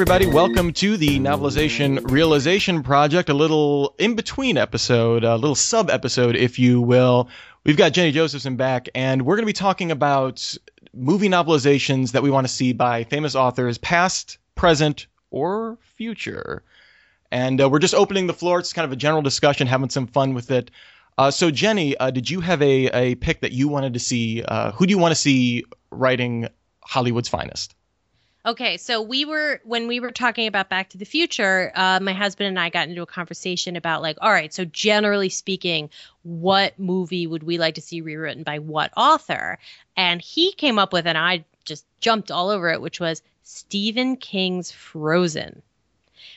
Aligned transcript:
everybody. 0.00 0.26
Welcome 0.26 0.72
to 0.74 0.96
the 0.96 1.18
Novelization 1.18 2.10
Realization 2.10 2.82
Project, 2.82 3.28
a 3.28 3.34
little 3.34 3.94
in 3.98 4.14
between 4.14 4.56
episode, 4.56 5.24
a 5.24 5.36
little 5.36 5.54
sub 5.54 5.90
episode, 5.90 6.36
if 6.36 6.58
you 6.58 6.80
will. 6.80 7.28
We've 7.64 7.76
got 7.76 7.92
Jennie 7.92 8.10
Josephson 8.12 8.56
back, 8.56 8.88
and 8.94 9.26
we're 9.26 9.36
going 9.36 9.42
to 9.42 9.46
be 9.46 9.52
talking 9.52 9.90
about 9.90 10.56
movie 10.94 11.28
novelizations 11.28 12.12
that 12.12 12.22
we 12.22 12.30
want 12.30 12.46
to 12.46 12.52
see 12.52 12.72
by 12.72 13.04
famous 13.04 13.34
authors, 13.34 13.76
past, 13.78 14.38
present, 14.54 15.06
or 15.30 15.78
future. 15.82 16.62
And 17.30 17.60
uh, 17.60 17.68
we're 17.68 17.78
just 17.78 17.94
opening 17.94 18.26
the 18.26 18.32
floor. 18.32 18.58
It's 18.58 18.72
kind 18.72 18.86
of 18.86 18.92
a 18.92 18.96
general 18.96 19.22
discussion, 19.22 19.66
having 19.66 19.90
some 19.90 20.06
fun 20.06 20.34
with 20.34 20.50
it. 20.50 20.70
Uh, 21.18 21.30
so, 21.30 21.50
Jennie, 21.50 21.96
uh, 21.96 22.10
did 22.10 22.30
you 22.30 22.40
have 22.40 22.62
a, 22.62 22.86
a 22.86 23.14
pick 23.16 23.42
that 23.42 23.52
you 23.52 23.68
wanted 23.68 23.92
to 23.94 24.00
see? 24.00 24.42
Uh, 24.42 24.72
who 24.72 24.86
do 24.86 24.92
you 24.92 24.98
want 24.98 25.12
to 25.12 25.20
see 25.20 25.64
writing 25.90 26.48
Hollywood's 26.80 27.28
finest? 27.28 27.74
Okay, 28.46 28.78
so 28.78 29.02
we 29.02 29.26
were 29.26 29.60
when 29.64 29.86
we 29.86 30.00
were 30.00 30.12
talking 30.12 30.46
about 30.46 30.70
Back 30.70 30.90
to 30.90 30.98
the 30.98 31.04
Future, 31.04 31.72
uh, 31.74 32.00
my 32.00 32.14
husband 32.14 32.48
and 32.48 32.58
I 32.58 32.70
got 32.70 32.88
into 32.88 33.02
a 33.02 33.06
conversation 33.06 33.76
about 33.76 34.00
like, 34.00 34.16
all 34.22 34.32
right, 34.32 34.52
so 34.52 34.64
generally 34.64 35.28
speaking, 35.28 35.90
what 36.22 36.78
movie 36.78 37.26
would 37.26 37.42
we 37.42 37.58
like 37.58 37.74
to 37.74 37.82
see 37.82 38.00
rewritten 38.00 38.42
by 38.42 38.58
what 38.58 38.92
author? 38.96 39.58
And 39.94 40.22
he 40.22 40.52
came 40.52 40.78
up 40.78 40.92
with, 40.92 41.06
and 41.06 41.18
I 41.18 41.44
just 41.64 41.84
jumped 42.00 42.30
all 42.30 42.48
over 42.48 42.70
it, 42.70 42.80
which 42.80 42.98
was 42.98 43.22
Stephen 43.42 44.16
King's 44.16 44.72
Frozen, 44.72 45.60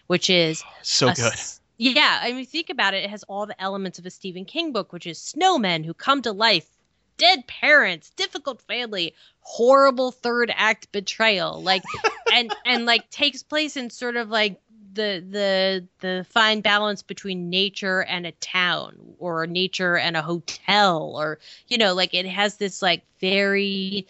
which 0.08 0.30
is 0.30 0.62
so 0.82 1.14
good. 1.14 1.34
Yeah, 1.78 2.20
I 2.22 2.34
mean, 2.34 2.46
think 2.46 2.70
about 2.70 2.94
it. 2.94 3.04
It 3.04 3.10
has 3.10 3.24
all 3.24 3.46
the 3.46 3.60
elements 3.62 3.98
of 3.98 4.06
a 4.06 4.10
Stephen 4.10 4.46
King 4.46 4.74
book, 4.74 4.92
which 4.94 5.08
is 5.08 5.20
snowmen 5.20 5.86
who 5.86 5.94
come 5.94 6.22
to 6.22 6.32
life 6.32 6.70
dead 7.18 7.48
parents, 7.48 8.12
difficult 8.12 8.62
family, 8.62 9.16
horrible 9.40 10.12
third 10.12 10.52
act 10.56 10.92
betrayal. 10.92 11.62
Like 11.62 11.84
and 12.32 12.54
and 12.66 12.86
like 12.86 13.10
takes 13.10 13.44
place 13.44 13.78
in 13.78 13.90
sort 13.90 14.16
of 14.16 14.30
like 14.30 14.60
the 14.94 15.24
the 15.28 15.88
the 16.00 16.26
fine 16.30 16.62
balance 16.62 17.02
between 17.02 17.50
nature 17.50 18.04
and 18.04 18.26
a 18.26 18.32
town 18.34 19.16
or 19.20 19.48
nature 19.48 19.98
and 19.98 20.16
a 20.16 20.22
hotel 20.22 21.16
or 21.18 21.40
you 21.68 21.78
know 21.78 21.94
like 21.94 22.14
it 22.14 22.26
has 22.26 22.58
this 22.58 22.82
like 22.82 23.04
very 23.20 24.08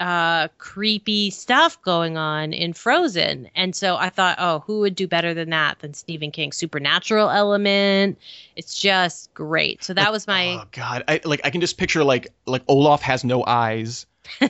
uh, 0.00 0.48
creepy 0.58 1.30
stuff 1.30 1.80
going 1.82 2.16
on 2.16 2.52
in 2.52 2.72
Frozen. 2.72 3.48
And 3.54 3.74
so 3.74 3.96
I 3.96 4.10
thought, 4.10 4.36
oh, 4.38 4.60
who 4.60 4.80
would 4.80 4.94
do 4.94 5.08
better 5.08 5.34
than 5.34 5.50
that 5.50 5.78
than 5.78 5.94
Stephen 5.94 6.30
King? 6.30 6.52
Supernatural 6.52 7.30
element. 7.30 8.18
It's 8.56 8.78
just 8.80 9.32
great. 9.34 9.82
So 9.82 9.94
that 9.94 10.04
like, 10.04 10.12
was 10.12 10.26
my 10.26 10.46
Oh 10.60 10.64
god. 10.72 11.04
I 11.08 11.20
like 11.24 11.40
I 11.44 11.50
can 11.50 11.60
just 11.60 11.78
picture 11.78 12.04
like 12.04 12.28
like 12.46 12.62
Olaf 12.68 13.02
has 13.02 13.24
no 13.24 13.44
eyes 13.46 14.06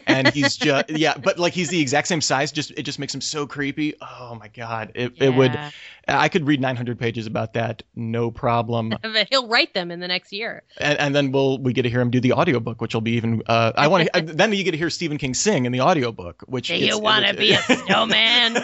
and 0.06 0.28
he's 0.28 0.56
just 0.56 0.90
yeah, 0.90 1.16
but 1.16 1.38
like 1.38 1.52
he's 1.52 1.68
the 1.68 1.80
exact 1.80 2.08
same 2.08 2.20
size. 2.20 2.52
Just 2.52 2.70
it 2.72 2.82
just 2.82 2.98
makes 2.98 3.14
him 3.14 3.20
so 3.20 3.46
creepy. 3.46 3.94
Oh 4.00 4.36
my 4.38 4.48
god, 4.48 4.92
it 4.94 5.12
yeah. 5.16 5.24
it 5.24 5.34
would. 5.34 5.58
I 6.08 6.28
could 6.28 6.46
read 6.46 6.60
900 6.60 7.00
pages 7.00 7.26
about 7.26 7.54
that, 7.54 7.82
no 7.96 8.30
problem. 8.30 8.94
He'll 9.30 9.48
write 9.48 9.74
them 9.74 9.90
in 9.90 9.98
the 9.98 10.06
next 10.06 10.32
year. 10.32 10.62
And, 10.78 10.96
and 11.00 11.14
then 11.14 11.32
we'll 11.32 11.58
we 11.58 11.72
get 11.72 11.82
to 11.82 11.90
hear 11.90 12.00
him 12.00 12.10
do 12.10 12.20
the 12.20 12.34
audiobook, 12.34 12.80
which 12.80 12.94
will 12.94 13.00
be 13.00 13.12
even. 13.12 13.42
Uh, 13.46 13.72
I 13.76 13.88
want 13.88 14.08
to. 14.12 14.22
then 14.34 14.52
you 14.52 14.62
get 14.62 14.72
to 14.72 14.76
hear 14.76 14.90
Stephen 14.90 15.18
King 15.18 15.34
sing 15.34 15.66
in 15.66 15.72
the 15.72 15.80
audiobook, 15.80 16.44
which. 16.46 16.68
Do 16.68 16.76
you 16.76 16.98
want 16.98 17.26
to 17.26 17.34
be 17.34 17.52
a 17.52 17.62
snowman? 17.62 18.56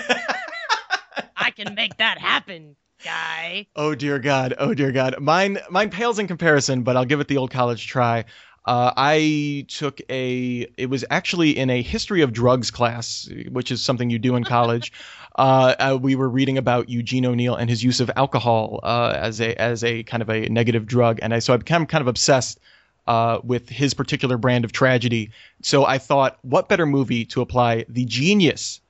I 1.36 1.50
can 1.50 1.74
make 1.74 1.96
that 1.96 2.18
happen 2.18 2.76
guy. 3.04 3.66
Oh 3.74 3.94
dear 3.94 4.18
God! 4.18 4.54
Oh 4.58 4.74
dear 4.74 4.92
God! 4.92 5.20
Mine, 5.20 5.58
mine 5.70 5.90
pales 5.90 6.18
in 6.18 6.26
comparison, 6.26 6.82
but 6.82 6.96
I'll 6.96 7.04
give 7.04 7.20
it 7.20 7.28
the 7.28 7.36
old 7.36 7.50
college 7.50 7.86
try. 7.86 8.24
Uh, 8.64 8.92
I 8.96 9.66
took 9.68 10.00
a. 10.08 10.68
It 10.76 10.88
was 10.88 11.04
actually 11.10 11.58
in 11.58 11.68
a 11.68 11.82
history 11.82 12.22
of 12.22 12.32
drugs 12.32 12.70
class, 12.70 13.28
which 13.50 13.72
is 13.72 13.80
something 13.80 14.08
you 14.08 14.20
do 14.20 14.36
in 14.36 14.44
college. 14.44 14.92
uh, 15.36 15.74
uh, 15.78 15.98
we 16.00 16.14
were 16.14 16.28
reading 16.28 16.58
about 16.58 16.88
Eugene 16.88 17.26
O'Neill 17.26 17.56
and 17.56 17.68
his 17.68 17.82
use 17.82 17.98
of 18.00 18.10
alcohol 18.14 18.78
uh, 18.82 19.14
as 19.16 19.40
a 19.40 19.60
as 19.60 19.82
a 19.82 20.04
kind 20.04 20.22
of 20.22 20.30
a 20.30 20.48
negative 20.48 20.86
drug, 20.86 21.18
and 21.22 21.34
I 21.34 21.40
so 21.40 21.52
I 21.52 21.56
became 21.56 21.86
kind 21.86 22.02
of 22.02 22.08
obsessed 22.08 22.60
uh, 23.08 23.40
with 23.42 23.68
his 23.68 23.94
particular 23.94 24.36
brand 24.36 24.64
of 24.64 24.70
tragedy. 24.70 25.30
So 25.62 25.84
I 25.84 25.98
thought, 25.98 26.38
what 26.42 26.68
better 26.68 26.86
movie 26.86 27.24
to 27.26 27.40
apply 27.40 27.86
the 27.88 28.04
genius 28.04 28.80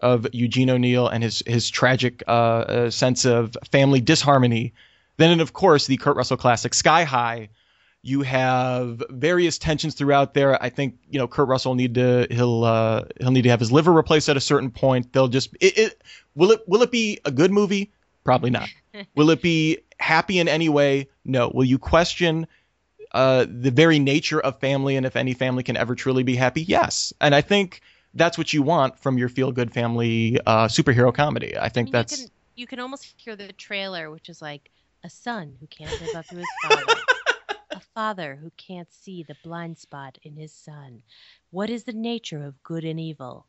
of 0.00 0.26
Eugene 0.32 0.70
O'Neill 0.70 1.08
and 1.08 1.24
his 1.24 1.42
his 1.44 1.68
tragic 1.68 2.22
uh, 2.28 2.90
sense 2.90 3.24
of 3.24 3.56
family 3.72 4.00
disharmony 4.00 4.72
than, 5.16 5.32
and 5.32 5.40
of 5.40 5.52
course, 5.52 5.88
the 5.88 5.96
Kurt 5.96 6.16
Russell 6.16 6.36
classic 6.36 6.74
Sky 6.74 7.02
High 7.02 7.48
you 8.06 8.22
have 8.22 9.02
various 9.10 9.58
tensions 9.58 9.94
throughout 9.94 10.32
there. 10.32 10.62
I 10.62 10.68
think 10.70 10.96
you 11.10 11.18
know 11.18 11.26
Kurt 11.26 11.48
Russell 11.48 11.74
need 11.74 11.96
to 11.96 12.28
he'll 12.30 12.62
uh, 12.62 13.04
he'll 13.18 13.32
need 13.32 13.42
to 13.42 13.50
have 13.50 13.58
his 13.58 13.72
liver 13.72 13.92
replaced 13.92 14.28
at 14.28 14.36
a 14.36 14.40
certain 14.40 14.70
point. 14.70 15.12
They'll 15.12 15.26
just 15.26 15.52
it, 15.60 15.76
it 15.76 16.02
will 16.36 16.52
it 16.52 16.62
will 16.68 16.82
it 16.82 16.92
be 16.92 17.18
a 17.24 17.32
good 17.32 17.50
movie? 17.50 17.90
Probably 18.22 18.50
not. 18.50 18.68
will 19.16 19.30
it 19.30 19.42
be 19.42 19.78
happy 19.98 20.38
in 20.38 20.46
any 20.46 20.68
way? 20.68 21.08
No. 21.24 21.50
Will 21.52 21.64
you 21.64 21.78
question 21.80 22.46
uh, 23.10 23.44
the 23.48 23.72
very 23.72 23.98
nature 23.98 24.40
of 24.40 24.60
family 24.60 24.94
and 24.94 25.04
if 25.04 25.16
any 25.16 25.34
family 25.34 25.64
can 25.64 25.76
ever 25.76 25.96
truly 25.96 26.22
be 26.22 26.36
happy? 26.36 26.62
Yes. 26.62 27.12
And 27.20 27.34
I 27.34 27.40
think 27.40 27.80
that's 28.14 28.38
what 28.38 28.52
you 28.52 28.62
want 28.62 29.00
from 29.00 29.18
your 29.18 29.28
feel 29.28 29.50
good 29.50 29.74
family 29.74 30.38
uh, 30.46 30.68
superhero 30.68 31.12
comedy. 31.12 31.58
I 31.58 31.68
think 31.68 31.86
I 31.86 31.88
mean, 31.88 31.92
that's 31.92 32.12
you 32.12 32.24
can, 32.24 32.32
you 32.54 32.66
can 32.68 32.80
almost 32.80 33.14
hear 33.16 33.34
the 33.34 33.52
trailer, 33.52 34.12
which 34.12 34.28
is 34.28 34.40
like 34.40 34.70
a 35.02 35.10
son 35.10 35.56
who 35.58 35.66
can't 35.66 35.90
live 36.00 36.14
up 36.14 36.26
to 36.26 36.36
his 36.36 36.46
father 36.62 36.84
father 37.96 38.38
who 38.42 38.50
can't 38.58 38.92
see 38.92 39.22
the 39.22 39.36
blind 39.42 39.78
spot 39.78 40.18
in 40.22 40.36
his 40.36 40.52
son. 40.52 41.02
What 41.50 41.70
is 41.70 41.84
the 41.84 41.94
nature 41.94 42.44
of 42.44 42.62
good 42.62 42.84
and 42.84 43.00
evil? 43.00 43.46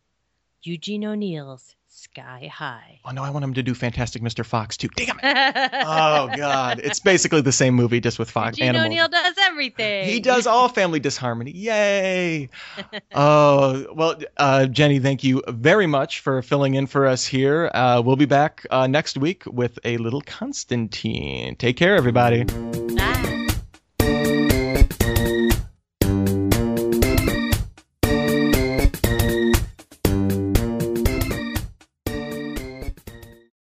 Eugene 0.63 1.03
O'Neill's 1.03 1.75
Sky 1.90 2.50
High. 2.53 3.02
Oh 3.03 3.12
no, 3.12 3.24
I 3.25 3.30
want 3.30 3.44
him 3.44 3.56
to 3.56 3.63
do 3.63 3.74
Fantastic 3.74 4.22
Mr. 4.22 4.46
Fox 4.46 4.78
too. 4.78 4.88
Damn 4.96 5.19
it! 5.22 5.69
oh 5.85 6.30
god, 6.34 6.80
it's 6.81 7.02
basically 7.02 7.41
the 7.41 7.52
same 7.52 7.74
movie 7.74 8.00
just 8.00 8.18
with 8.18 8.31
Fox. 8.31 8.58
Eugene. 8.58 8.78
O'Neill 8.78 9.09
does 9.09 9.35
everything. 9.38 10.08
He 10.08 10.22
does 10.22 10.47
all 10.47 10.69
family 10.69 11.02
disharmony. 11.02 11.52
Yay! 11.52 12.50
oh 13.14 13.85
well, 13.94 14.16
uh, 14.38 14.68
Jennie, 14.68 15.00
thank 15.00 15.25
you 15.25 15.44
very 15.50 15.88
much 15.88 16.22
for 16.22 16.41
filling 16.41 16.75
in 16.75 16.88
for 16.88 17.06
us 17.06 17.25
here. 17.25 17.69
Uh, 17.74 18.02
we'll 18.03 18.16
be 18.16 18.25
back 18.25 18.66
uh, 18.72 18.88
next 18.88 19.18
week 19.18 19.44
with 19.46 19.78
a 19.84 19.97
little 19.97 20.22
Constantine. 20.22 21.58
Take 21.58 21.75
care, 21.75 21.97
everybody. 21.97 22.46